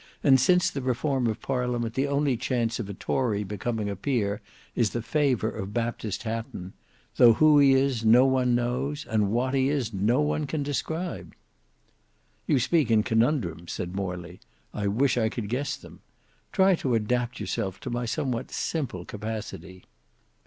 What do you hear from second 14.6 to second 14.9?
"I